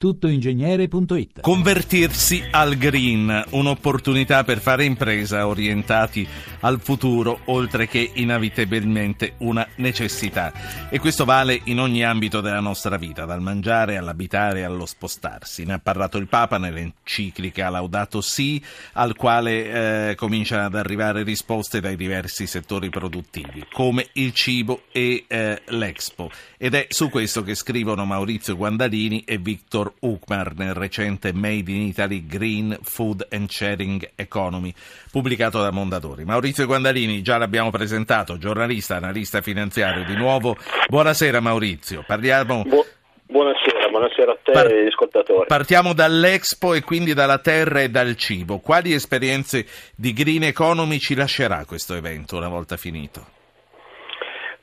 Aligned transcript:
tuttoingegnere.it. 0.00 1.42
Convertirsi 1.42 2.42
al 2.52 2.76
green, 2.76 3.44
un'opportunità 3.50 4.44
per 4.44 4.58
fare 4.58 4.86
impresa 4.86 5.46
orientati 5.46 6.26
al 6.60 6.80
futuro, 6.80 7.40
oltre 7.46 7.86
che 7.86 8.10
inevitabilmente 8.14 9.34
una 9.40 9.68
necessità. 9.76 10.88
E 10.88 10.98
questo 10.98 11.26
vale 11.26 11.60
in 11.64 11.78
ogni 11.80 12.02
ambito 12.02 12.40
della 12.40 12.60
nostra 12.60 12.96
vita, 12.96 13.26
dal 13.26 13.42
mangiare 13.42 13.98
all'abitare 13.98 14.64
allo 14.64 14.86
spostarsi. 14.86 15.66
Ne 15.66 15.74
ha 15.74 15.78
parlato 15.78 16.16
il 16.16 16.28
Papa 16.28 16.56
nell'enciclica 16.56 17.68
Laudato 17.68 18.22
Si, 18.22 18.58
al 18.94 19.14
quale 19.14 20.08
eh, 20.08 20.14
cominciano 20.14 20.64
ad 20.64 20.76
arrivare 20.76 21.24
risposte 21.24 21.78
dai 21.80 21.96
diversi 21.96 22.46
settori 22.46 22.88
produttivi, 22.88 23.66
come 23.70 24.08
il 24.14 24.32
cibo 24.32 24.84
e 24.92 25.26
eh, 25.28 25.60
l'Expo. 25.66 26.30
Ed 26.56 26.72
è 26.72 26.86
su 26.88 27.10
questo 27.10 27.42
che 27.42 27.54
scrivono 27.54 28.06
Maurizio 28.06 28.56
Guandalini 28.56 29.24
e 29.26 29.36
Victor 29.36 29.88
Ukmar 30.00 30.54
nel 30.56 30.74
recente 30.74 31.32
Made 31.32 31.70
in 31.70 31.82
Italy 31.82 32.26
Green 32.26 32.78
Food 32.82 33.26
and 33.30 33.48
Sharing 33.48 34.10
Economy, 34.14 34.72
pubblicato 35.10 35.60
da 35.60 35.70
Mondadori. 35.70 36.24
Maurizio 36.24 36.66
Guandalini, 36.66 37.22
già 37.22 37.36
l'abbiamo 37.38 37.70
presentato, 37.70 38.38
giornalista, 38.38 38.96
analista 38.96 39.40
finanziario 39.40 40.04
di 40.04 40.14
nuovo. 40.16 40.56
Buonasera 40.88 41.40
Maurizio, 41.40 42.04
parliamo... 42.06 42.62
Bu- 42.62 42.86
buonasera, 43.26 43.88
buonasera 43.88 44.32
a 44.32 44.38
te 44.42 44.52
Par- 44.52 44.70
e 44.70 44.80
agli 44.80 44.86
ascoltatori. 44.86 45.46
Partiamo 45.46 45.92
dall'Expo 45.92 46.74
e 46.74 46.82
quindi 46.82 47.14
dalla 47.14 47.38
terra 47.38 47.80
e 47.80 47.88
dal 47.88 48.16
cibo. 48.16 48.58
Quali 48.58 48.92
esperienze 48.92 49.66
di 49.94 50.12
Green 50.12 50.44
Economy 50.44 50.98
ci 50.98 51.14
lascerà 51.14 51.64
questo 51.64 51.94
evento 51.94 52.36
una 52.36 52.48
volta 52.48 52.76
finito? 52.76 53.38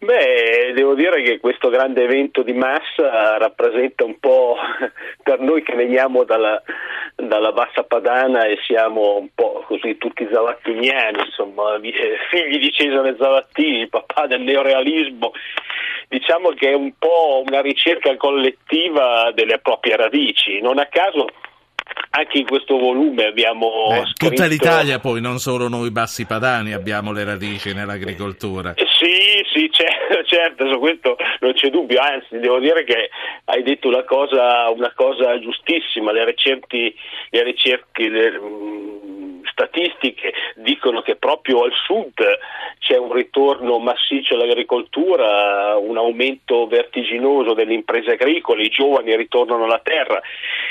Beh, 0.07 0.71
devo 0.73 0.95
dire 0.95 1.21
che 1.21 1.37
questo 1.41 1.67
grande 1.67 2.05
evento 2.05 2.41
di 2.41 2.53
massa 2.53 3.37
rappresenta 3.37 4.05
un 4.05 4.17
po' 4.19 4.55
per 5.21 5.41
noi 5.41 5.61
che 5.63 5.75
veniamo 5.75 6.23
dalla, 6.23 6.63
dalla 7.13 7.51
bassa 7.51 7.83
padana 7.83 8.45
e 8.45 8.57
siamo 8.65 9.17
un 9.17 9.27
po' 9.35 9.65
così 9.67 9.97
tutti 9.97 10.25
zavattiniani, 10.31 11.25
insomma, 11.25 11.75
eh, 11.81 11.91
figli 12.29 12.57
di 12.57 12.71
Cesare 12.71 13.17
Zavattini, 13.19 13.89
papà 13.89 14.27
del 14.27 14.43
neorealismo. 14.43 15.33
Diciamo 16.07 16.51
che 16.51 16.69
è 16.69 16.73
un 16.73 16.93
po' 16.97 17.43
una 17.45 17.59
ricerca 17.59 18.15
collettiva 18.15 19.31
delle 19.33 19.59
proprie 19.59 19.97
radici. 19.97 20.61
Non 20.61 20.79
a 20.79 20.85
caso 20.85 21.27
anche 22.11 22.39
in 22.39 22.45
questo 22.45 22.77
volume 22.77 23.25
abbiamo 23.25 23.89
eh, 23.91 24.05
scritto... 24.05 24.29
Tutta 24.29 24.47
l'Italia 24.47 24.99
poi, 24.99 25.21
non 25.21 25.39
solo 25.39 25.67
noi 25.67 25.91
bassi 25.91 26.25
padani 26.25 26.73
abbiamo 26.73 27.11
le 27.11 27.23
radici 27.23 27.73
nell'agricoltura. 27.73 28.73
Eh, 28.73 28.87
sì, 28.97 29.43
sì, 29.53 29.69
certo, 29.71 30.23
certo, 30.25 30.71
su 30.71 30.79
questo 30.79 31.15
non 31.39 31.53
c'è 31.53 31.69
dubbio, 31.69 31.99
anzi 31.99 32.39
devo 32.39 32.59
dire 32.59 32.83
che 32.83 33.09
hai 33.45 33.63
detto 33.63 33.87
una 33.87 34.03
cosa, 34.03 34.69
una 34.69 34.91
cosa 34.95 35.39
giustissima, 35.39 36.11
le 36.11 36.25
ricerche, 36.25 36.93
le 37.29 37.43
ricerche 37.43 38.09
le, 38.09 38.31
mh, 38.31 39.41
statistiche 39.51 40.33
dicono 40.55 41.01
che 41.01 41.15
proprio 41.15 41.63
al 41.63 41.73
sud 41.73 42.13
c'è 42.79 42.97
un 42.97 43.11
ritorno 43.11 43.79
massiccio 43.79 44.35
all'agricoltura, 44.35 45.75
un 45.77 45.97
aumento 45.97 46.67
vertiginoso 46.67 47.53
delle 47.53 47.73
imprese 47.73 48.11
agricole, 48.11 48.63
i 48.63 48.69
giovani 48.69 49.15
ritornano 49.15 49.65
alla 49.65 49.81
terra 49.83 50.21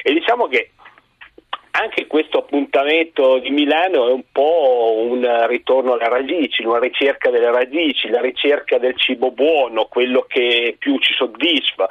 e 0.03 0.13
diciamo 0.13 0.47
che 0.47 0.71
anche 1.81 2.07
questo 2.07 2.39
appuntamento 2.39 3.39
di 3.39 3.51
Milano 3.51 4.09
è 4.09 4.13
un 4.13 4.25
po' 4.33 4.95
un 4.99 5.47
ritorno 5.47 5.93
alle 5.93 6.09
radici, 6.09 6.65
una 6.65 6.79
ricerca 6.79 7.31
delle 7.31 7.51
radici, 7.51 8.09
la 8.09 8.21
ricerca 8.21 8.79
del 8.79 8.97
cibo 8.97 9.31
buono, 9.31 9.87
quello 9.87 10.25
che 10.27 10.77
più 10.79 10.99
ci 10.99 11.13
soddisfa, 11.15 11.89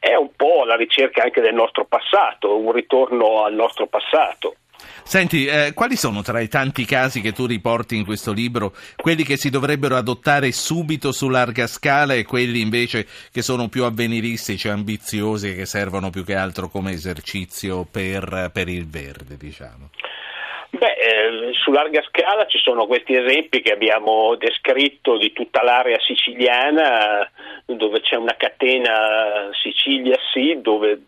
è 0.00 0.14
un 0.14 0.30
po' 0.34 0.64
la 0.64 0.76
ricerca 0.76 1.22
anche 1.22 1.40
del 1.40 1.54
nostro 1.54 1.84
passato, 1.84 2.56
un 2.56 2.72
ritorno 2.72 3.44
al 3.44 3.54
nostro 3.54 3.86
passato. 3.86 4.56
Senti, 5.04 5.46
eh, 5.46 5.72
quali 5.74 5.96
sono 5.96 6.22
tra 6.22 6.40
i 6.40 6.48
tanti 6.48 6.84
casi 6.84 7.20
che 7.20 7.32
tu 7.32 7.46
riporti 7.46 7.96
in 7.96 8.04
questo 8.04 8.32
libro 8.32 8.72
quelli 8.96 9.22
che 9.24 9.36
si 9.36 9.50
dovrebbero 9.50 9.96
adottare 9.96 10.50
subito 10.52 11.12
su 11.12 11.28
larga 11.28 11.66
scala 11.66 12.14
e 12.14 12.24
quelli 12.24 12.60
invece 12.60 13.06
che 13.32 13.42
sono 13.42 13.68
più 13.68 13.84
avveniristici, 13.84 14.68
ambiziosi 14.68 15.50
e 15.50 15.54
che 15.54 15.66
servono 15.66 16.10
più 16.10 16.24
che 16.24 16.34
altro 16.34 16.68
come 16.68 16.92
esercizio 16.92 17.86
per, 17.90 18.50
per 18.52 18.68
il 18.68 18.88
verde, 18.88 19.36
diciamo? 19.36 19.90
Beh, 20.70 20.92
eh, 20.92 21.52
su 21.54 21.70
larga 21.70 22.02
scala 22.02 22.46
ci 22.46 22.58
sono 22.58 22.86
questi 22.86 23.14
esempi 23.14 23.62
che 23.62 23.72
abbiamo 23.72 24.34
descritto 24.34 25.16
di 25.16 25.32
tutta 25.32 25.62
l'area 25.62 25.98
siciliana, 26.00 27.30
dove 27.64 28.00
c'è 28.00 28.16
una 28.16 28.34
catena 28.36 29.48
Sicilia 29.52 30.18
Sì, 30.32 30.58
dove 30.60 31.04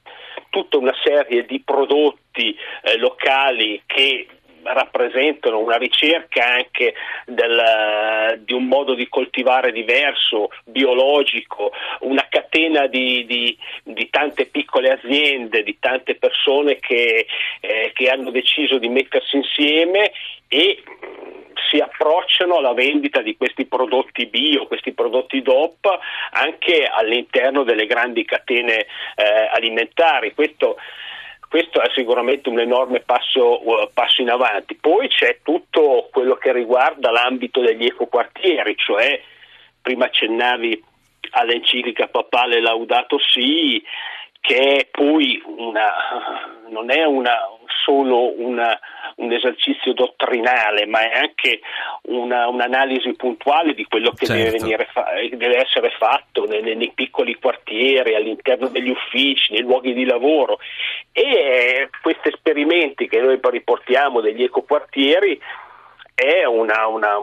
tutta 0.50 0.78
una 0.78 0.94
serie 1.02 1.44
di 1.46 1.60
prodotti 1.60 2.56
eh, 2.82 2.98
locali 2.98 3.82
che 3.86 4.26
rappresentano 4.72 5.58
una 5.58 5.76
ricerca 5.76 6.44
anche 6.44 6.94
del, 7.26 8.40
di 8.44 8.52
un 8.52 8.66
modo 8.66 8.94
di 8.94 9.08
coltivare 9.08 9.72
diverso, 9.72 10.50
biologico, 10.64 11.72
una 12.00 12.26
catena 12.28 12.86
di, 12.86 13.24
di, 13.26 13.56
di 13.82 14.08
tante 14.10 14.46
piccole 14.46 14.90
aziende, 14.90 15.62
di 15.62 15.78
tante 15.78 16.14
persone 16.16 16.76
che, 16.76 17.26
eh, 17.60 17.92
che 17.94 18.08
hanno 18.08 18.30
deciso 18.30 18.78
di 18.78 18.88
mettersi 18.88 19.36
insieme 19.36 20.12
e 20.48 20.82
si 21.70 21.78
approcciano 21.78 22.56
alla 22.56 22.72
vendita 22.72 23.20
di 23.20 23.36
questi 23.36 23.66
prodotti 23.66 24.26
bio, 24.26 24.66
questi 24.66 24.92
prodotti 24.92 25.42
DOP 25.42 25.86
anche 26.30 26.84
all'interno 26.86 27.62
delle 27.62 27.86
grandi 27.86 28.24
catene 28.24 28.80
eh, 28.80 29.48
alimentari. 29.52 30.34
Questo, 30.34 30.76
questo, 31.48 31.80
è 31.80 31.90
sicuramente 31.94 32.48
un 32.48 32.60
enorme 32.60 33.00
passo, 33.00 33.66
uh, 33.66 33.90
passo, 33.92 34.20
in 34.20 34.30
avanti. 34.30 34.74
Poi 34.74 35.08
c'è 35.08 35.38
tutto 35.42 36.08
quello 36.12 36.36
che 36.36 36.52
riguarda 36.52 37.10
l'ambito 37.10 37.60
degli 37.60 37.86
ecoquartieri, 37.86 38.76
cioè 38.76 39.20
prima 39.80 40.06
accennavi 40.06 40.84
all'enciclica 41.30 42.08
papale 42.08 42.60
Laudato 42.60 43.18
Si, 43.18 43.82
che 44.40 44.56
è 44.56 44.88
poi 44.90 45.42
una, 45.44 45.90
non 46.68 46.90
è 46.90 47.04
una, 47.04 47.38
solo 47.84 48.38
una, 48.40 48.78
un 49.16 49.32
esercizio 49.32 49.92
dottrinale, 49.92 50.86
ma 50.86 51.00
è 51.00 51.18
anche 51.18 51.60
una, 52.02 52.48
un'analisi 52.48 53.14
puntuale 53.14 53.74
di 53.74 53.84
quello 53.84 54.12
che 54.12 54.26
certo. 54.26 54.66
deve, 54.66 54.88
fa- 54.90 55.12
deve, 55.30 55.56
essere 55.56 55.90
fatto 55.98 56.46
nei, 56.46 56.62
nei, 56.76 56.92
piccoli 56.94 57.34
quartieri, 57.34 58.14
all'interno 58.14 58.68
degli 58.68 58.90
uffici, 58.90 59.52
nei 59.52 59.62
luoghi 59.62 59.92
di 59.92 60.04
lavoro. 60.04 60.58
E 61.12 61.88
questi 62.02 62.28
esperimenti 62.28 63.08
che 63.08 63.20
noi 63.20 63.38
riportiamo 63.40 64.20
degli 64.20 64.44
ecoquartieri 64.44 65.40
è 66.14 66.44
una, 66.44 66.86
una 66.86 67.16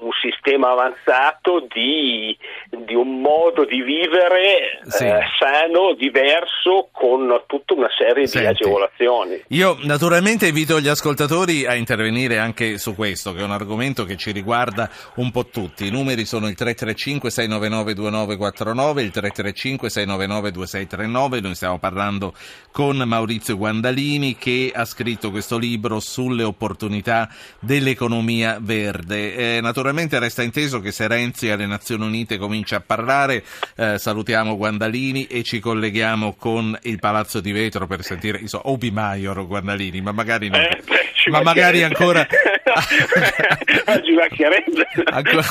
un 0.00 0.10
sistema 0.20 0.70
avanzato 0.70 1.66
di, 1.72 2.36
di, 2.70 2.94
un 2.94 3.20
modo 3.20 3.64
di 3.64 3.82
vivere 3.82 4.80
sì. 4.86 5.04
eh, 5.04 5.20
sano, 5.38 5.94
diverso, 5.94 6.88
con 6.92 7.42
tutta 7.46 7.74
una 7.74 7.88
serie 7.96 8.26
Senti, 8.26 8.46
di 8.46 8.52
agevolazioni. 8.52 9.42
Io 9.48 9.78
naturalmente 9.82 10.46
invito 10.46 10.80
gli 10.80 10.88
ascoltatori 10.88 11.66
a 11.66 11.74
intervenire 11.74 12.38
anche 12.38 12.78
su 12.78 12.94
questo, 12.94 13.32
che 13.32 13.40
è 13.40 13.44
un 13.44 13.50
argomento 13.50 14.04
che 14.04 14.16
ci 14.16 14.30
riguarda 14.32 14.88
un 15.16 15.30
po' 15.30 15.46
tutti. 15.46 15.86
I 15.86 15.90
numeri 15.90 16.24
sono 16.24 16.48
il 16.48 16.54
335 16.54 17.30
699 17.30 17.94
2949, 17.94 19.02
il 19.02 19.10
335 19.10 19.90
699 19.90 20.50
2639. 20.52 21.40
Noi 21.40 21.54
stiamo 21.54 21.78
parlando 21.78 22.34
con 22.70 22.96
Maurizio 22.96 23.56
Guandalini 23.56 24.36
che 24.36 24.70
ha 24.74 24.84
scritto 24.84 25.30
questo 25.30 25.58
libro 25.58 26.00
sulle 26.00 26.42
opportunità 26.42 27.28
dell'economia 27.58 28.58
verde. 28.60 29.56
Eh, 29.56 29.60
naturalmente 29.60 29.95
Naturalmente 29.96 30.18
resta 30.18 30.42
inteso 30.42 30.80
che 30.80 30.92
se 30.92 31.08
Renzi 31.08 31.48
alle 31.48 31.64
Nazioni 31.64 32.04
Unite 32.04 32.36
comincia 32.36 32.76
a 32.76 32.82
parlare, 32.84 33.42
eh, 33.76 33.98
salutiamo 33.98 34.54
Guandalini 34.54 35.24
e 35.24 35.42
ci 35.42 35.58
colleghiamo 35.58 36.34
con 36.34 36.78
il 36.82 36.98
Palazzo 36.98 37.40
di 37.40 37.50
Vetro 37.50 37.86
per 37.86 38.02
sentire, 38.02 38.36
insomma, 38.38 38.68
Obi 38.68 38.90
Maior 38.90 39.46
Guandalini, 39.46 40.02
ma 40.02 40.12
magari 40.12 40.50
no. 40.50 40.58
Eh, 40.58 40.82
beh, 40.84 41.12
ma 41.30 41.42
magari 41.42 41.82
ancora... 41.82 42.26
Oggi 43.86 44.12
macchiarebbe. 44.12 44.86
Ancora... 45.04 45.42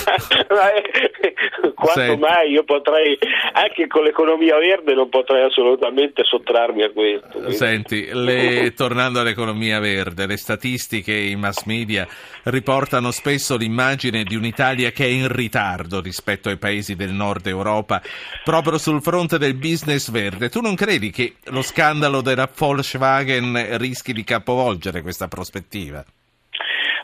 Quanto 1.75 2.00
Senti. 2.00 2.19
mai 2.19 2.51
io 2.51 2.63
potrei, 2.63 3.18
anche 3.54 3.88
con 3.88 4.04
l'economia 4.04 4.57
verde, 4.57 4.94
non 4.94 5.10
potrei 5.10 5.44
assolutamente 5.44 6.24
sottrarmi 6.24 6.83
a 6.83 6.89
questo. 6.92 7.27
Quindi. 7.31 7.56
Senti, 7.56 8.10
le, 8.12 8.74
tornando 8.77 9.19
all'economia 9.19 9.80
verde, 9.80 10.25
le 10.25 10.38
statistiche 10.38 11.13
i 11.13 11.36
mass 11.36 11.63
media 11.66 12.07
riportano 12.44 13.12
spesso 13.12 13.57
l'immagine 13.57 14.24
di 14.24 14.36
un'Italia 14.36 14.92
che 14.92 15.06
è 15.06 15.10
in 15.10 15.27
ritardo 15.27 16.00
rispetto 16.00 16.50
ai 16.50 16.57
paesi 16.57 16.95
del 16.95 17.12
nord 17.12 17.45
Europa 17.48 18.01
proprio 18.44 18.77
sul 18.77 19.01
fronte 19.01 19.38
del 19.38 19.56
business 19.56 20.10
verde. 20.10 20.50
Tu 20.50 20.62
non 20.62 20.75
credi 20.75 21.12
che 21.12 21.36
lo 21.45 21.62
scandalo 21.62 22.22
della 22.22 22.50
Volkswagen 22.54 23.77
rischi 23.77 24.13
di 24.13 24.24
capovolgere 24.24 25.01
questa 25.01 25.27
prospettiva? 25.27 25.64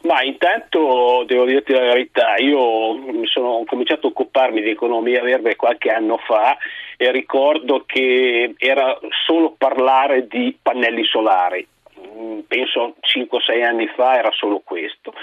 Ma 0.03 0.23
intanto 0.23 1.23
devo 1.27 1.45
dirti 1.45 1.73
la 1.73 1.79
verità, 1.79 2.35
io 2.37 2.95
mi 2.95 3.27
sono, 3.27 3.63
cominciato 3.67 4.07
a 4.07 4.09
occuparmi 4.09 4.61
di 4.61 4.69
economia 4.69 5.21
verde 5.21 5.55
qualche 5.55 5.91
anno 5.91 6.17
fa 6.17 6.57
e 6.97 7.11
ricordo 7.11 7.83
che 7.85 8.55
era 8.57 8.97
solo 9.25 9.53
parlare 9.57 10.27
di 10.27 10.57
pannelli 10.59 11.03
solari 11.03 11.67
penso 12.47 12.95
5-6 13.01 13.63
anni 13.63 13.87
fa 13.95 14.17
era 14.17 14.31
solo 14.31 14.61
questo. 14.63 15.13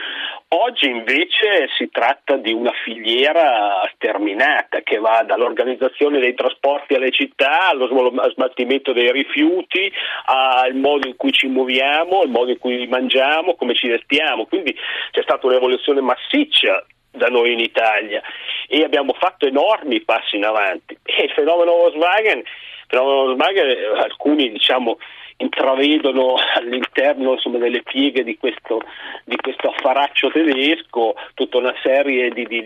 Oggi 0.48 0.88
invece 0.88 1.68
si 1.76 1.90
tratta 1.90 2.36
di 2.36 2.52
una 2.52 2.72
filiera 2.84 3.82
sterminata 3.94 4.80
che 4.80 4.98
va 4.98 5.22
dall'organizzazione 5.22 6.20
dei 6.20 6.34
trasporti 6.34 6.94
alle 6.94 7.10
città, 7.10 7.68
allo 7.68 8.12
smaltimento 8.32 8.92
dei 8.92 9.12
rifiuti, 9.12 9.92
al 10.24 10.74
modo 10.74 11.06
in 11.06 11.16
cui 11.16 11.32
ci 11.32 11.48
muoviamo, 11.48 12.20
al 12.20 12.30
modo 12.30 12.50
in 12.50 12.58
cui 12.58 12.86
mangiamo, 12.86 13.54
come 13.56 13.74
ci 13.74 13.88
vestiamo. 13.88 14.46
Quindi 14.46 14.74
c'è 15.10 15.22
stata 15.22 15.46
un'evoluzione 15.46 16.00
massiccia 16.00 16.84
da 17.10 17.26
noi 17.26 17.52
in 17.52 17.60
Italia 17.60 18.22
e 18.68 18.84
abbiamo 18.84 19.12
fatto 19.14 19.46
enormi 19.46 20.00
passi 20.02 20.36
in 20.36 20.44
avanti. 20.44 20.96
E 21.04 21.24
il 21.24 21.30
fenomeno 21.30 21.72
Volkswagen, 21.72 22.38
il 22.38 22.44
fenomeno 22.86 23.24
Volkswagen 23.24 23.96
alcuni 23.98 24.50
diciamo 24.50 24.98
intravedono 25.38 26.34
all'interno 26.56 27.32
insomma, 27.34 27.58
delle 27.58 27.82
pieghe 27.82 28.24
di 28.24 28.36
questo, 28.36 28.82
di 29.24 29.36
questo, 29.36 29.68
affaraccio 29.68 30.30
tedesco 30.30 31.14
tutta 31.34 31.58
una 31.58 31.74
serie 31.82 32.30
di, 32.30 32.44
di, 32.44 32.60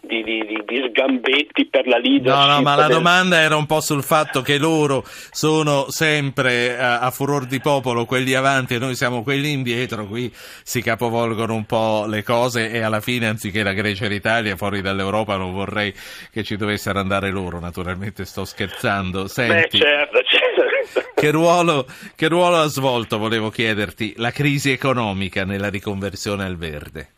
di, 0.00 0.62
di 0.64 0.86
sgambetti 0.88 1.66
per 1.66 1.86
la 1.86 1.98
leadership. 1.98 2.46
No, 2.46 2.54
no, 2.54 2.62
ma 2.62 2.76
la 2.76 2.86
del... 2.86 2.96
domanda 2.96 3.40
era 3.40 3.56
un 3.56 3.66
po' 3.66 3.80
sul 3.80 4.02
fatto 4.02 4.40
che 4.40 4.58
loro 4.58 5.02
sono 5.04 5.90
sempre 5.90 6.78
a, 6.78 7.00
a 7.00 7.10
furor 7.10 7.46
di 7.46 7.60
popolo 7.60 8.06
quelli 8.06 8.34
avanti 8.34 8.74
e 8.74 8.78
noi 8.78 8.94
siamo 8.94 9.22
quelli 9.22 9.52
indietro, 9.52 10.06
qui 10.06 10.30
si 10.32 10.80
capovolgono 10.80 11.54
un 11.54 11.64
po' 11.66 12.06
le 12.06 12.22
cose 12.22 12.70
e 12.70 12.80
alla 12.80 13.00
fine 13.00 13.26
anziché 13.26 13.62
la 13.62 13.72
Grecia 13.72 14.06
e 14.06 14.08
l'Italia 14.08 14.56
fuori 14.56 14.80
dall'Europa 14.80 15.36
non 15.36 15.52
vorrei 15.52 15.92
che 16.32 16.42
ci 16.42 16.56
dovessero 16.56 16.98
andare 16.98 17.30
loro, 17.30 17.60
naturalmente 17.60 18.24
sto 18.24 18.46
scherzando. 18.46 19.28
Senti, 19.28 19.78
Beh, 19.78 19.84
certo, 19.84 20.22
certo. 20.22 20.43
Che 21.14 21.30
ruolo, 21.30 21.86
che 22.16 22.28
ruolo 22.28 22.56
ha 22.56 22.66
svolto, 22.66 23.18
volevo 23.18 23.48
chiederti, 23.48 24.14
la 24.16 24.30
crisi 24.30 24.70
economica 24.70 25.44
nella 25.44 25.70
riconversione 25.70 26.44
al 26.44 26.56
verde? 26.56 27.08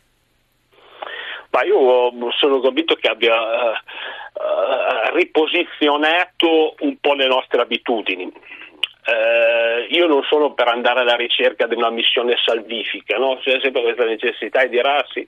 Ma 1.49 1.63
io 1.63 2.13
sono 2.37 2.59
convinto 2.59 2.95
che 2.95 3.09
abbia 3.09 3.35
uh, 3.35 5.15
riposizionato 5.15 6.75
un 6.79 6.97
po' 7.01 7.13
le 7.13 7.27
nostre 7.27 7.61
abitudini. 7.61 8.25
Uh, 8.25 9.93
io 9.93 10.07
non 10.07 10.23
sono 10.23 10.53
per 10.53 10.67
andare 10.67 11.01
alla 11.01 11.15
ricerca 11.15 11.65
di 11.65 11.75
una 11.75 11.89
missione 11.89 12.35
salvifica, 12.43 13.17
no? 13.17 13.39
c'è 13.41 13.59
sempre 13.61 13.81
questa 13.81 14.05
necessità 14.05 14.63
di 14.63 14.69
dirarsi 14.69 15.27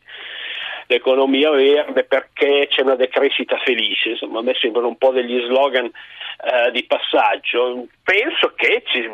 l'economia 0.89 1.51
verde 1.51 2.03
perché 2.03 2.67
c'è 2.67 2.81
una 2.81 2.95
decrescita 2.95 3.57
felice, 3.57 4.09
insomma 4.09 4.39
a 4.39 4.41
me 4.41 4.55
sembrano 4.59 4.87
un 4.87 4.97
po' 4.97 5.11
degli 5.11 5.39
slogan 5.45 5.85
eh, 5.85 6.71
di 6.71 6.83
passaggio. 6.85 7.85
Penso 8.09 8.53
che 8.55 8.81
ci, 8.85 9.07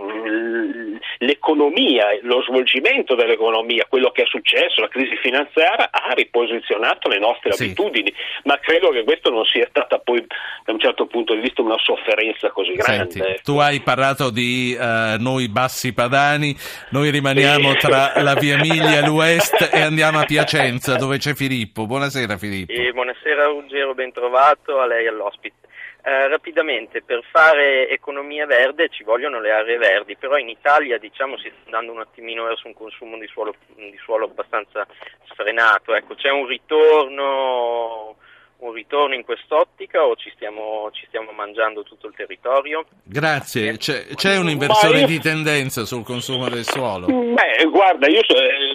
l'economia, 1.18 2.18
lo 2.22 2.42
svolgimento 2.44 3.14
dell'economia, 3.14 3.86
quello 3.90 4.10
che 4.12 4.22
è 4.22 4.26
successo, 4.26 4.80
la 4.80 4.88
crisi 4.88 5.18
finanziaria, 5.18 5.90
ha 5.92 6.14
riposizionato 6.14 7.10
le 7.10 7.20
nostre 7.20 7.52
sì. 7.52 7.64
abitudini, 7.64 8.14
ma 8.46 8.58
credo 8.58 8.92
che 8.92 9.04
questo 9.04 9.32
non 9.32 9.44
sia 9.44 9.68
stata 9.68 9.98
poi 10.00 10.26
da 10.64 10.72
un 10.72 10.80
certo 10.80 11.08
punto 11.08 11.34
di 11.34 11.42
vista 11.42 11.62
una 11.62 11.78
sofferenza 11.78 12.50
così 12.52 12.72
grande. 12.72 13.12
Senti, 13.12 13.42
tu 13.44 13.58
hai 13.58 13.82
parlato 13.82 14.30
di 14.30 14.78
uh, 14.80 15.22
noi 15.22 15.50
bassi 15.50 15.94
padani, 15.94 16.56
noi 16.92 17.10
rimaniamo 17.10 17.72
sì. 17.72 17.80
tra 17.80 18.14
la 18.22 18.36
via 18.36 18.56
Emilia 18.56 19.00
e 19.00 19.06
l'Ouest 19.06 19.72
e 19.74 19.82
andiamo 19.84 20.20
a 20.20 20.24
Piacenza 20.24 20.96
dove 20.96 21.18
c'è 21.18 21.34
Filippo. 21.34 21.86
Buonasera 21.86 22.38
Filippo. 22.38 22.72
Eh, 22.72 22.94
buonasera 22.94 23.44
Ruggero, 23.48 23.94
ben 23.94 24.14
trovato 24.14 24.80
a 24.80 24.86
lei 24.86 25.04
e 25.04 25.10
all'ospite. 25.10 25.65
Eh, 26.08 26.28
rapidamente, 26.28 27.02
per 27.02 27.24
fare 27.32 27.90
economia 27.90 28.46
verde 28.46 28.90
ci 28.90 29.04
vogliono 29.04 29.40
le 29.40 29.50
aree 29.50 29.78
verdi, 29.78 30.16
però 30.16 30.38
in 30.38 30.50
Italia 30.50 31.00
diciamo, 31.00 31.36
si 31.36 31.50
sta 31.50 31.66
andando 31.66 31.94
un 31.94 32.00
attimino 32.00 32.44
verso 32.44 32.68
un 32.68 32.76
consumo 32.76 33.18
di 33.18 33.26
suolo, 33.26 33.56
di 33.74 33.98
suolo 34.04 34.26
abbastanza 34.26 34.86
sfrenato. 35.32 35.96
Ecco, 35.96 36.14
c'è 36.14 36.30
un 36.30 36.46
ritorno 36.46 38.18
un 38.58 38.72
ritorno 38.72 39.14
in 39.14 39.24
quest'ottica 39.24 40.06
o 40.06 40.16
ci 40.16 40.32
stiamo, 40.34 40.90
ci 40.92 41.06
stiamo, 41.08 41.32
mangiando 41.32 41.84
tutto 41.84 42.08
il 42.08 42.14
territorio? 42.16 42.86
Grazie, 43.04 43.78
c'è, 43.78 44.06
c'è 44.16 44.38
un'inversione 44.38 45.02
io... 45.02 45.08
di 45.08 45.20
tendenza 45.20 45.86
sul 45.86 46.04
consumo 46.04 46.48
del 46.50 46.64
suolo? 46.64 47.08
Beh, 47.08 47.66
guarda, 47.70 48.08
io 48.08 48.22
eh, 48.22 48.75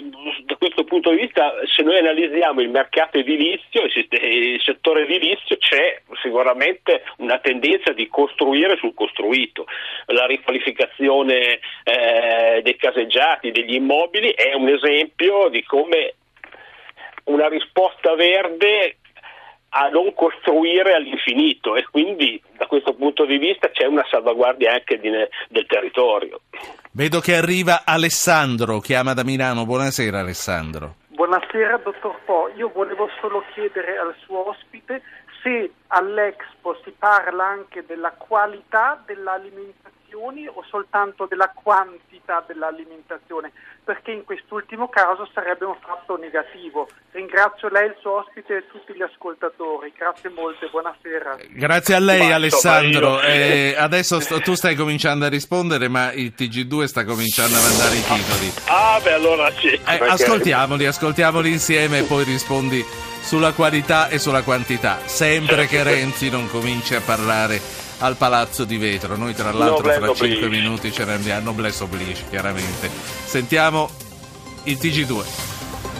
questo 0.61 0.83
punto 0.83 1.09
di 1.09 1.21
vista, 1.21 1.53
se 1.75 1.81
noi 1.81 1.97
analizziamo 1.97 2.61
il 2.61 2.69
mercato 2.69 3.17
edilizio, 3.17 3.81
il 3.81 4.61
settore 4.63 5.05
edilizio, 5.05 5.57
c'è 5.57 6.03
sicuramente 6.21 7.01
una 7.17 7.39
tendenza 7.39 7.93
di 7.93 8.07
costruire 8.07 8.77
sul 8.77 8.93
costruito. 8.93 9.65
La 10.05 10.27
riqualificazione 10.27 11.59
eh, 11.83 12.61
dei 12.61 12.75
caseggiati, 12.75 13.49
degli 13.49 13.73
immobili 13.73 14.33
è 14.33 14.53
un 14.53 14.69
esempio 14.69 15.49
di 15.49 15.63
come 15.63 16.13
una 17.23 17.47
risposta 17.47 18.13
verde 18.13 18.97
a 19.69 19.89
non 19.89 20.13
costruire 20.13 20.93
all'infinito 20.93 21.75
e 21.75 21.85
quindi 21.89 22.39
da 22.55 22.67
questo 22.67 22.93
punto 22.93 23.25
di 23.25 23.39
vista 23.39 23.71
c'è 23.71 23.85
una 23.85 24.05
salvaguardia 24.11 24.73
anche 24.73 24.99
di, 24.99 25.09
del 25.09 25.65
territorio. 25.65 26.41
Vedo 26.93 27.21
che 27.21 27.37
arriva 27.37 27.83
Alessandro, 27.85 28.79
chiama 28.79 29.13
da 29.13 29.23
Milano. 29.23 29.65
Buonasera 29.65 30.19
Alessandro. 30.19 30.95
Buonasera 31.07 31.77
dottor 31.77 32.19
Po, 32.25 32.51
io 32.57 32.69
volevo 32.69 33.07
solo 33.21 33.45
chiedere 33.53 33.97
al 33.97 34.13
suo 34.25 34.49
ospite 34.49 35.01
se 35.41 35.71
all'Expo 35.87 36.77
si 36.83 36.93
parla 36.99 37.45
anche 37.45 37.85
della 37.85 38.11
qualità 38.11 39.01
dell'alimentazione 39.05 39.90
o 40.17 40.63
soltanto 40.69 41.25
della 41.25 41.49
quantità 41.53 42.43
dell'alimentazione, 42.47 43.51
perché 43.83 44.11
in 44.11 44.23
quest'ultimo 44.23 44.89
caso 44.89 45.27
sarebbe 45.33 45.65
un 45.65 45.75
fatto 45.79 46.17
negativo. 46.17 46.87
Ringrazio 47.11 47.69
lei, 47.69 47.87
il 47.87 47.95
suo 47.99 48.19
ospite 48.19 48.57
e 48.57 48.67
tutti 48.67 48.93
gli 48.93 49.01
ascoltatori. 49.01 49.93
Grazie 49.97 50.29
molte, 50.29 50.67
buonasera. 50.67 51.37
Grazie 51.49 51.95
a 51.95 51.99
lei 51.99 52.29
ma, 52.29 52.35
Alessandro. 52.35 53.21
Eh, 53.21 53.75
adesso 53.77 54.19
sto, 54.19 54.39
tu 54.39 54.53
stai 54.53 54.75
cominciando 54.75 55.25
a 55.25 55.29
rispondere, 55.29 55.87
ma 55.87 56.11
il 56.11 56.33
TG2 56.37 56.83
sta 56.85 57.03
cominciando 57.03 57.55
a 57.55 57.61
mandare 57.61 57.95
i 57.95 58.03
titoli. 58.03 58.51
Ah, 58.67 58.99
beh, 59.01 59.13
allora 59.13 59.51
sì. 59.51 59.73
Eh, 59.73 59.79
perché... 59.83 60.05
Ascoltiamoli, 60.05 60.85
ascoltiamoli 60.85 61.49
insieme 61.49 61.99
e 61.99 62.03
poi 62.03 62.23
rispondi 62.23 62.83
sulla 63.21 63.53
qualità 63.53 64.07
e 64.09 64.17
sulla 64.17 64.41
quantità, 64.41 64.99
sempre 65.05 65.67
che 65.67 65.83
Renzi 65.83 66.29
non 66.29 66.49
cominci 66.49 66.95
a 66.95 67.01
parlare 67.01 67.80
al 68.01 68.15
Palazzo 68.17 68.65
di 68.65 68.77
Vetro. 68.77 69.15
Noi 69.15 69.33
tra 69.33 69.51
l'altro 69.51 69.87
Noblesse 69.87 69.99
fra 69.99 70.13
5 70.13 70.49
minuti 70.49 70.91
ce 70.91 71.05
ne 71.05 71.13
andiamo, 71.13 71.45
noblesse 71.45 71.83
oblige 71.83 72.23
chiaramente. 72.29 72.89
Sentiamo 73.25 73.89
il 74.63 74.77
TG2. 74.79 75.23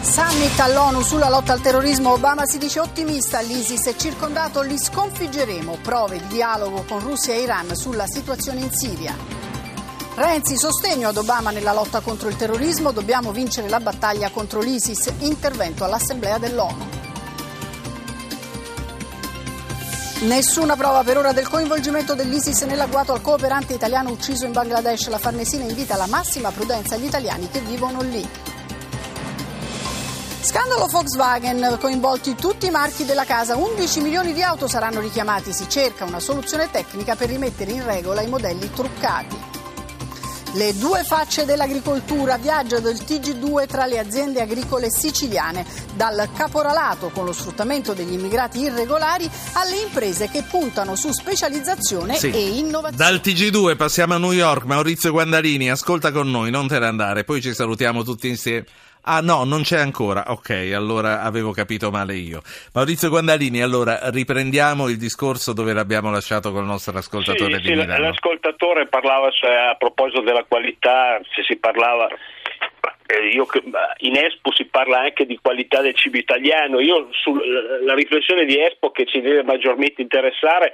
Summit 0.01 0.59
all'ONU 0.59 1.01
sulla 1.03 1.29
lotta 1.29 1.53
al 1.53 1.61
terrorismo, 1.61 2.13
Obama 2.13 2.45
si 2.45 2.57
dice 2.57 2.79
ottimista, 2.79 3.39
l'ISIS 3.39 3.85
è 3.85 3.95
circondato, 3.95 4.61
li 4.61 4.77
sconfiggeremo, 4.77 5.77
prove 5.81 6.17
di 6.17 6.27
dialogo 6.27 6.83
con 6.87 6.99
Russia 6.99 7.35
e 7.35 7.41
Iran 7.41 7.75
sulla 7.75 8.07
situazione 8.07 8.61
in 8.61 8.71
Siria. 8.71 9.15
Renzi, 10.15 10.57
sostegno 10.57 11.09
ad 11.09 11.17
Obama 11.17 11.51
nella 11.51 11.71
lotta 11.71 11.99
contro 11.99 12.29
il 12.29 12.35
terrorismo, 12.35 12.91
dobbiamo 12.91 13.31
vincere 13.31 13.69
la 13.69 13.79
battaglia 13.79 14.31
contro 14.31 14.59
l'ISIS, 14.59 15.13
intervento 15.19 15.83
all'Assemblea 15.83 16.39
dell'ONU. 16.39 16.90
Nessuna 20.21 20.75
prova 20.75 21.01
per 21.01 21.17
ora 21.17 21.33
del 21.33 21.49
coinvolgimento 21.49 22.13
dell'ISIS 22.13 22.61
nell'agguato 22.61 23.11
al 23.11 23.21
cooperante 23.21 23.73
italiano 23.73 24.11
ucciso 24.11 24.45
in 24.45 24.51
Bangladesh. 24.51 25.07
La 25.07 25.17
Farnesina 25.17 25.63
invita 25.63 25.95
alla 25.95 26.05
massima 26.05 26.51
prudenza 26.51 26.93
agli 26.93 27.05
italiani 27.05 27.49
che 27.49 27.59
vivono 27.61 28.01
lì. 28.01 28.29
Scandalo 30.41 30.85
Volkswagen, 30.85 31.75
coinvolti 31.79 32.35
tutti 32.35 32.67
i 32.67 32.69
marchi 32.69 33.03
della 33.03 33.25
casa, 33.25 33.55
11 33.55 34.01
milioni 34.01 34.33
di 34.33 34.43
auto 34.43 34.67
saranno 34.67 34.99
richiamati, 34.99 35.51
si 35.53 35.67
cerca 35.67 36.05
una 36.05 36.19
soluzione 36.19 36.69
tecnica 36.69 37.15
per 37.15 37.29
rimettere 37.29 37.71
in 37.71 37.83
regola 37.83 38.21
i 38.21 38.27
modelli 38.27 38.69
truccati. 38.69 39.50
Le 40.53 40.73
due 40.77 41.03
facce 41.03 41.45
dell'agricoltura 41.45 42.37
viaggio 42.37 42.81
del 42.81 42.95
TG2 42.95 43.67
tra 43.67 43.85
le 43.85 43.99
aziende 43.99 44.41
agricole 44.41 44.91
siciliane, 44.91 45.65
dal 45.95 46.29
caporalato 46.35 47.09
con 47.09 47.23
lo 47.23 47.31
sfruttamento 47.31 47.93
degli 47.93 48.11
immigrati 48.11 48.59
irregolari 48.59 49.29
alle 49.53 49.77
imprese 49.77 50.29
che 50.29 50.43
puntano 50.43 50.97
su 50.97 51.13
specializzazione 51.13 52.15
sì. 52.15 52.31
e 52.31 52.57
innovazione. 52.57 52.97
Dal 52.97 53.21
TG2 53.23 53.77
passiamo 53.77 54.15
a 54.15 54.17
New 54.17 54.33
York, 54.33 54.65
Maurizio 54.65 55.11
Guandalini, 55.11 55.69
ascolta 55.69 56.11
con 56.11 56.29
noi, 56.29 56.51
non 56.51 56.67
te 56.67 56.79
ne 56.79 56.85
andare, 56.85 57.23
poi 57.23 57.41
ci 57.41 57.53
salutiamo 57.53 58.03
tutti 58.03 58.27
insieme 58.27 58.65
Ah 59.03 59.21
no, 59.21 59.43
non 59.43 59.61
c'è 59.61 59.79
ancora. 59.79 60.25
Ok, 60.27 60.71
allora 60.73 61.21
avevo 61.21 61.51
capito 61.51 61.89
male 61.89 62.15
io. 62.15 62.41
Maurizio 62.73 63.09
Guandalini, 63.09 63.61
allora 63.61 64.09
riprendiamo 64.09 64.89
il 64.89 64.97
discorso 64.97 65.53
dove 65.53 65.73
l'abbiamo 65.73 66.11
lasciato 66.11 66.51
col 66.51 66.65
nostro 66.65 66.97
ascoltatore 66.97 67.55
sì, 67.55 67.61
di 67.61 67.67
sì, 67.67 67.73
Milano. 67.73 68.03
L'ascoltatore 68.03 68.87
parlava 68.87 69.29
cioè, 69.31 69.69
a 69.71 69.75
proposito 69.75 70.21
della 70.21 70.43
qualità, 70.43 71.19
se 71.33 71.43
si 71.43 71.57
parlava 71.57 72.07
eh, 73.11 73.27
io, 73.29 73.47
in 73.99 74.17
Espo 74.17 74.53
si 74.53 74.65
parla 74.65 74.99
anche 74.99 75.25
di 75.25 75.39
qualità 75.41 75.81
del 75.81 75.95
cibo 75.95 76.17
italiano. 76.17 76.79
Io 76.79 77.09
sulla 77.11 77.93
riflessione 77.93 78.45
di 78.45 78.59
Espo 78.59 78.91
che 78.91 79.05
ci 79.05 79.19
deve 79.21 79.43
maggiormente 79.43 80.01
interessare 80.01 80.73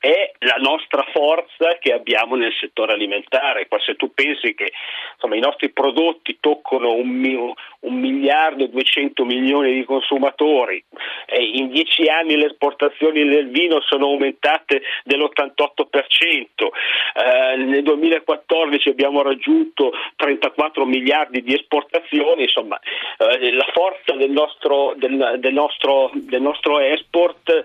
è 0.00 0.32
la 0.38 0.56
nostra 0.56 1.04
forza 1.12 1.76
che 1.78 1.92
abbiamo 1.92 2.34
nel 2.34 2.54
settore 2.58 2.94
alimentare. 2.94 3.68
Se 3.84 3.96
tu 3.96 4.12
pensi 4.14 4.54
che 4.54 4.72
insomma, 5.14 5.36
i 5.36 5.40
nostri 5.40 5.68
prodotti 5.70 6.38
toccano 6.40 6.92
un, 6.92 7.54
un 7.80 7.94
miliardo 8.00 8.64
e 8.64 8.70
200 8.70 9.24
milioni 9.26 9.74
di 9.74 9.84
consumatori, 9.84 10.82
e 11.26 11.44
in 11.44 11.68
dieci 11.68 12.06
anni 12.08 12.36
le 12.36 12.46
esportazioni 12.46 13.28
del 13.28 13.50
vino 13.50 13.80
sono 13.82 14.06
aumentate 14.06 14.82
dell'88%, 15.04 15.84
eh, 17.14 17.56
nel 17.56 17.82
2014 17.82 18.88
abbiamo 18.88 19.20
raggiunto 19.20 19.92
34 20.16 20.86
miliardi 20.86 21.42
di 21.42 21.54
esportazioni, 21.54 22.42
insomma 22.42 22.78
eh, 23.18 23.52
la 23.52 23.66
forza 23.72 24.14
del 24.14 24.30
nostro, 24.30 24.94
del, 24.96 25.36
del, 25.38 25.52
nostro, 25.52 26.10
del 26.14 26.40
nostro 26.40 26.78
export 26.78 27.64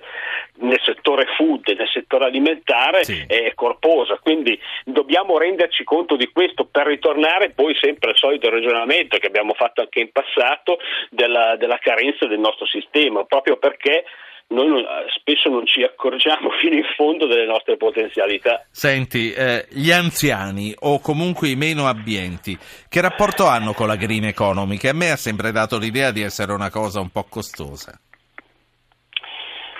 nel 0.57 0.79
settore 0.83 1.25
food, 1.37 1.67
nel 1.77 1.89
settore 1.89 2.24
alimentare 2.25 3.03
sì. 3.03 3.23
è 3.27 3.53
corposa, 3.53 4.19
quindi 4.21 4.59
dobbiamo 4.83 5.37
renderci 5.37 5.83
conto 5.83 6.15
di 6.15 6.29
questo 6.31 6.65
per 6.65 6.87
ritornare 6.87 7.51
poi 7.51 7.75
sempre 7.79 8.11
al 8.11 8.17
solito 8.17 8.49
ragionamento 8.49 9.17
che 9.17 9.27
abbiamo 9.27 9.53
fatto 9.53 9.81
anche 9.81 9.99
in 9.99 10.11
passato 10.11 10.77
della, 11.09 11.55
della 11.55 11.77
carenza 11.77 12.27
del 12.27 12.39
nostro 12.39 12.65
sistema, 12.65 13.23
proprio 13.23 13.57
perché 13.57 14.03
noi 14.47 14.67
non, 14.67 14.83
spesso 15.17 15.49
non 15.49 15.65
ci 15.65 15.81
accorgiamo 15.83 16.49
fino 16.61 16.75
in 16.75 16.85
fondo 16.95 17.25
delle 17.25 17.45
nostre 17.45 17.77
potenzialità. 17.77 18.65
Senti, 18.69 19.31
eh, 19.33 19.65
gli 19.69 19.91
anziani 19.91 20.73
o 20.79 20.99
comunque 20.99 21.49
i 21.49 21.55
meno 21.55 21.87
abbienti, 21.87 22.57
che 22.87 23.01
rapporto 23.01 23.47
hanno 23.47 23.73
con 23.73 23.87
la 23.87 23.95
green 23.95 24.25
economy? 24.25 24.77
Che 24.77 24.89
a 24.89 24.93
me 24.93 25.11
ha 25.11 25.17
sempre 25.17 25.51
dato 25.51 25.79
l'idea 25.79 26.11
di 26.11 26.21
essere 26.21 26.51
una 26.53 26.69
cosa 26.69 26.99
un 26.99 27.09
po' 27.09 27.25
costosa. 27.29 27.99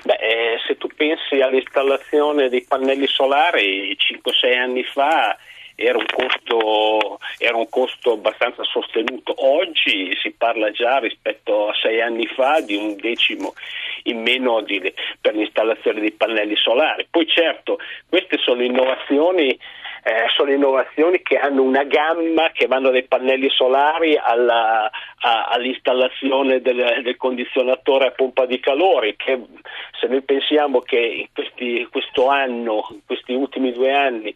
Beh, 0.04 0.14
eh, 0.14 0.58
se 0.68 0.78
tu 0.78 0.85
pensi 0.96 1.42
all'installazione 1.42 2.50
dei 2.50 2.66
pannelli 2.68 3.08
solari 3.08 3.96
5-6 3.96 4.58
anni 4.58 4.84
fa 4.84 5.38
era 5.76 5.98
un, 5.98 6.06
costo, 6.06 7.20
era 7.38 7.58
un 7.58 7.68
costo 7.70 8.14
abbastanza 8.14 8.64
sostenuto. 8.64 9.34
Oggi 9.38 10.16
si 10.22 10.32
parla 10.32 10.72
già 10.72 11.00
rispetto 11.00 11.68
a 11.68 11.74
sei 11.76 12.02
anni 12.02 12.26
fa 12.28 12.62
di 12.62 12.76
un 12.76 12.96
decimo 12.96 13.54
in 14.04 14.22
meno 14.22 14.62
di, 14.62 14.82
per 15.20 15.36
l'installazione 15.36 16.00
dei 16.00 16.12
pannelli 16.12 16.56
solari. 16.56 17.08
Poi 17.10 17.28
certo, 17.28 17.78
queste 18.08 18.38
sono 18.38 18.64
innovazioni 18.64 19.58
eh, 20.08 20.26
sono 20.36 20.52
innovazioni 20.52 21.24
che 21.24 21.36
hanno 21.40 21.64
una 21.64 21.84
gamma 21.84 22.52
che 22.52 22.68
vanno 22.68 22.92
dai 22.92 23.06
pannelli 23.06 23.50
solari 23.50 24.16
alla, 24.16 24.86
a, 24.86 25.46
all'installazione 25.46 26.62
del, 26.62 27.02
del, 27.02 27.18
condizionatore 27.18 28.06
a 28.06 28.12
pompa 28.12 28.46
di 28.46 28.60
calore, 28.60 29.16
che 29.16 29.42
se 30.00 30.06
noi 30.06 30.22
pensiamo 30.22 30.82
che 30.82 31.00
in 31.00 31.28
questi, 31.34 31.88
questo 31.90 32.28
anno, 32.28 32.86
in 32.92 33.00
questi 33.04 33.34
ultimi 33.34 33.72
due 33.72 33.96
anni, 33.96 34.32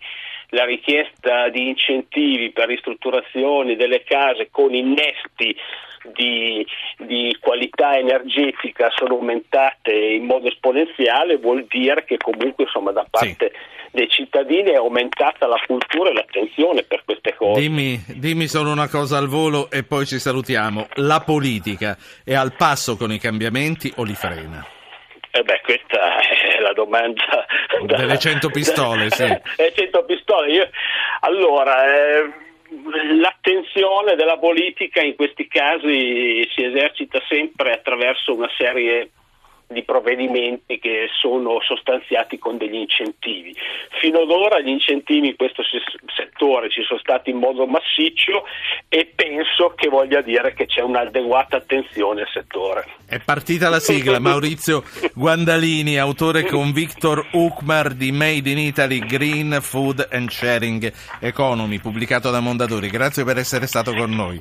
la 0.50 0.66
richiesta 0.66 1.50
di 1.50 1.68
incentivi 1.68 2.50
per 2.50 2.68
ristrutturazioni 2.68 3.76
delle 3.76 4.02
case 4.02 4.50
con 4.50 4.74
innesti 4.74 5.56
di, 6.16 6.66
di, 6.98 7.38
qualità 7.40 7.96
energetica 7.96 8.90
sono 8.90 9.14
aumentate 9.14 9.94
in 9.94 10.26
modo 10.26 10.48
esponenziale, 10.48 11.38
vuol 11.38 11.66
dire 11.70 12.06
che 12.06 12.18
comunque 12.18 12.64
insomma, 12.64 12.92
da 12.92 13.06
parte 13.08 13.52
sì 13.54 13.78
dei 13.92 14.10
cittadini 14.10 14.72
è 14.72 14.76
aumentata 14.76 15.48
la 15.48 15.62
cultura 15.66 16.10
e 16.10 16.14
l'attenzione 16.14 16.84
per 16.84 17.04
queste 17.06 17.36
cose. 17.36 17.60
Dimmi, 17.60 18.04
dimmi 18.08 18.48
solo 18.48 18.72
una 18.72 18.88
cosa 18.88 19.18
al 19.18 19.28
volo 19.28 19.70
e 19.72 19.84
poi 19.84 20.06
ci 20.06 20.20
salutiamo. 20.20 20.88
La 20.96 21.22
politica 21.22 21.98
è 22.24 22.34
al 22.34 22.54
passo 22.56 22.96
con 22.96 23.12
i 23.12 23.20
cambiamenti 23.20 23.92
o 23.98 24.04
li 24.04 24.16
frena? 24.16 24.66
Eh 25.32 25.44
beh, 25.44 25.62
questa 25.64 26.20
è 26.20 26.60
la 26.60 26.74
domanda 26.74 27.46
delle 27.86 28.18
cento 28.18 28.50
pistole, 28.50 29.10
sì. 29.12 29.28
Le 29.28 29.74
cento 29.76 30.04
pistole. 30.04 30.52
Io, 30.52 30.70
allora, 31.22 31.86
eh, 31.86 32.32
l'attenzione 33.20 34.16
della 34.16 34.38
politica 34.38 35.02
in 35.02 35.16
questi 35.16 35.48
casi 35.48 36.48
si 36.54 36.64
esercita 36.64 37.22
sempre 37.28 37.74
attraverso 37.74 38.34
una 38.34 38.50
serie 38.58 39.12
di 39.70 39.84
provvedimenti 39.84 40.80
che 40.80 41.08
sono 41.22 41.62
sostanziati 41.62 42.40
con 42.40 42.58
degli 42.58 42.76
incentivi. 42.76 43.56
Fino 44.02 44.22
ad 44.22 44.30
ora 44.32 44.60
gli 44.60 44.70
incentivi 44.70 45.28
in 45.28 45.36
questo 45.36 45.62
settore 46.16 46.72
ci 46.72 46.82
sono 46.84 47.00
stati 47.00 47.30
in 47.30 47.38
modo 47.38 47.68
massiccio 47.68 48.46
e 48.88 49.12
penso 49.14 49.74
che 49.76 49.88
voglia 49.88 50.22
dire 50.22 50.54
che 50.54 50.66
c'è 50.66 50.82
un'adeguata 50.82 51.58
attenzione 51.58 52.22
al 52.22 52.30
settore. 52.34 52.88
È 53.08 53.20
partita 53.20 53.70
la 53.70 53.80
sigla, 53.80 54.18
Maurizio 54.20 54.84
Guandalini, 55.14 56.00
autore 56.00 56.46
con 56.46 56.72
Victor 56.72 57.28
Ukmar 57.34 57.94
di 57.94 58.12
Made 58.12 58.50
in 58.50 58.58
Italy 58.58 59.00
Green 59.00 59.60
Food 59.62 60.08
and 60.12 60.30
Sharing 60.30 60.92
Economy, 61.20 61.80
pubblicato 61.80 62.32
da 62.32 62.40
Mondadori. 62.40 62.90
Grazie 62.90 63.24
per 63.24 63.38
essere 63.38 63.68
stato 63.68 63.94
con 63.94 64.10
noi. 64.10 64.38